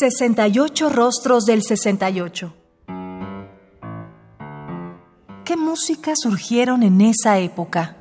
68 0.00 0.88
Rostros 0.88 1.44
del 1.44 1.62
68. 1.62 2.54
¿Qué 5.44 5.58
música 5.58 6.12
surgieron 6.16 6.82
en 6.82 7.02
esa 7.02 7.38
época? 7.38 7.98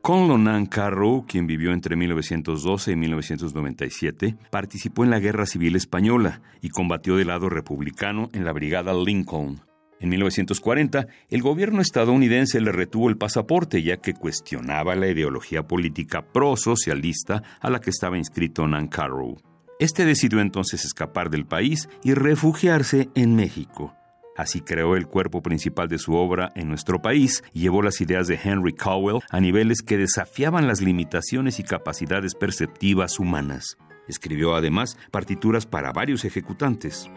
Conlon 0.00 0.44
Nan 0.44 0.64
Carrow, 0.64 1.26
quien 1.28 1.46
vivió 1.46 1.74
entre 1.74 1.96
1912 1.96 2.92
y 2.92 2.96
1997, 2.96 4.36
participó 4.50 5.04
en 5.04 5.10
la 5.10 5.18
Guerra 5.18 5.44
Civil 5.44 5.76
Española 5.76 6.40
y 6.62 6.70
combatió 6.70 7.16
del 7.16 7.28
lado 7.28 7.50
republicano 7.50 8.30
en 8.32 8.46
la 8.46 8.52
Brigada 8.52 8.94
Lincoln. 8.94 9.69
En 10.00 10.08
1940, 10.08 11.06
el 11.28 11.42
gobierno 11.42 11.82
estadounidense 11.82 12.60
le 12.60 12.72
retuvo 12.72 13.10
el 13.10 13.18
pasaporte 13.18 13.82
ya 13.82 13.98
que 13.98 14.14
cuestionaba 14.14 14.96
la 14.96 15.08
ideología 15.08 15.62
política 15.62 16.22
pro-socialista 16.22 17.42
a 17.60 17.68
la 17.68 17.80
que 17.80 17.90
estaba 17.90 18.16
inscrito 18.16 18.66
Nan 18.66 18.88
Carrow. 18.88 19.36
Este 19.78 20.06
decidió 20.06 20.40
entonces 20.40 20.84
escapar 20.84 21.30
del 21.30 21.46
país 21.46 21.88
y 22.02 22.14
refugiarse 22.14 23.10
en 23.14 23.36
México. 23.36 23.94
Así 24.36 24.62
creó 24.62 24.96
el 24.96 25.06
cuerpo 25.06 25.42
principal 25.42 25.88
de 25.88 25.98
su 25.98 26.14
obra 26.14 26.50
en 26.54 26.68
nuestro 26.68 27.02
país 27.02 27.44
y 27.52 27.60
llevó 27.60 27.82
las 27.82 28.00
ideas 28.00 28.26
de 28.26 28.40
Henry 28.42 28.72
Cowell 28.72 29.20
a 29.28 29.38
niveles 29.38 29.82
que 29.82 29.98
desafiaban 29.98 30.66
las 30.66 30.80
limitaciones 30.80 31.60
y 31.60 31.62
capacidades 31.62 32.34
perceptivas 32.34 33.18
humanas. 33.18 33.76
Escribió 34.08 34.54
además 34.54 34.96
partituras 35.10 35.66
para 35.66 35.92
varios 35.92 36.24
ejecutantes. 36.24 37.10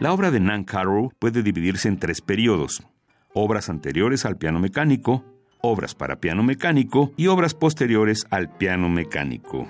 La 0.00 0.12
obra 0.12 0.30
de 0.30 0.38
Nan 0.38 0.62
Carroll 0.62 1.10
puede 1.18 1.42
dividirse 1.42 1.88
en 1.88 1.98
tres 1.98 2.20
periodos. 2.20 2.84
Obras 3.34 3.68
anteriores 3.68 4.24
al 4.24 4.36
piano 4.36 4.60
mecánico, 4.60 5.24
obras 5.60 5.96
para 5.96 6.20
piano 6.20 6.44
mecánico 6.44 7.12
y 7.16 7.26
obras 7.26 7.54
posteriores 7.54 8.24
al 8.30 8.48
piano 8.48 8.88
mecánico. 8.88 9.66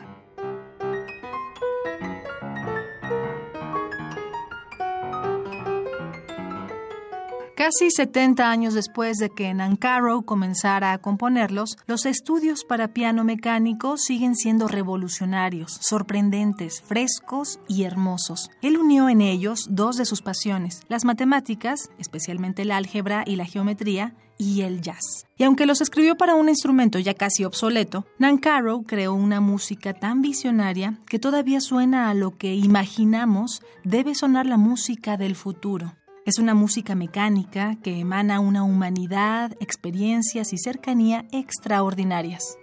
Casi 7.68 7.90
70 7.90 8.50
años 8.50 8.72
después 8.72 9.18
de 9.18 9.28
que 9.28 9.52
Nancarrow 9.52 10.24
comenzara 10.24 10.94
a 10.94 10.96
componerlos, 10.96 11.76
los 11.86 12.06
estudios 12.06 12.64
para 12.64 12.94
piano 12.94 13.24
mecánico 13.24 13.98
siguen 13.98 14.36
siendo 14.36 14.68
revolucionarios, 14.68 15.76
sorprendentes, 15.82 16.80
frescos 16.80 17.60
y 17.68 17.82
hermosos. 17.82 18.50
Él 18.62 18.78
unió 18.78 19.10
en 19.10 19.20
ellos 19.20 19.66
dos 19.68 19.98
de 19.98 20.06
sus 20.06 20.22
pasiones, 20.22 20.80
las 20.88 21.04
matemáticas, 21.04 21.90
especialmente 21.98 22.62
el 22.62 22.70
álgebra 22.70 23.22
y 23.26 23.36
la 23.36 23.44
geometría, 23.44 24.14
y 24.38 24.62
el 24.62 24.80
jazz. 24.80 25.26
Y 25.36 25.42
aunque 25.44 25.66
los 25.66 25.82
escribió 25.82 26.16
para 26.16 26.36
un 26.36 26.48
instrumento 26.48 26.98
ya 26.98 27.12
casi 27.12 27.44
obsoleto, 27.44 28.06
Nancarrow 28.18 28.84
creó 28.84 29.12
una 29.12 29.42
música 29.42 29.92
tan 29.92 30.22
visionaria 30.22 30.98
que 31.06 31.18
todavía 31.18 31.60
suena 31.60 32.08
a 32.08 32.14
lo 32.14 32.38
que 32.38 32.54
imaginamos 32.54 33.60
debe 33.84 34.14
sonar 34.14 34.46
la 34.46 34.56
música 34.56 35.18
del 35.18 35.36
futuro. 35.36 35.92
Es 36.28 36.38
una 36.38 36.52
música 36.52 36.94
mecánica 36.94 37.78
que 37.82 38.00
emana 38.00 38.38
una 38.38 38.62
humanidad, 38.62 39.56
experiencias 39.60 40.52
y 40.52 40.58
cercanía 40.58 41.24
extraordinarias. 41.32 42.57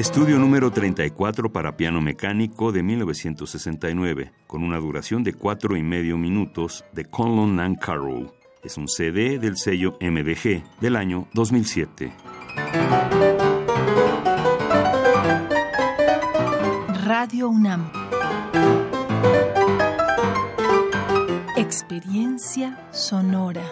Estudio 0.00 0.38
número 0.38 0.70
34 0.70 1.52
para 1.52 1.76
piano 1.76 2.00
mecánico 2.00 2.72
de 2.72 2.82
1969, 2.82 4.32
con 4.46 4.62
una 4.62 4.78
duración 4.78 5.22
de 5.22 5.34
cuatro 5.34 5.76
y 5.76 5.82
medio 5.82 6.16
minutos 6.16 6.86
de 6.94 7.04
Conlon 7.04 7.56
Nan 7.56 7.74
Carroll. 7.74 8.32
Es 8.64 8.78
un 8.78 8.88
CD 8.88 9.38
del 9.38 9.58
sello 9.58 9.98
MDG 10.00 10.62
del 10.80 10.96
año 10.96 11.28
2007. 11.34 12.14
Radio 17.04 17.50
UNAM. 17.50 17.90
Experiencia 21.58 22.88
sonora. 22.90 23.66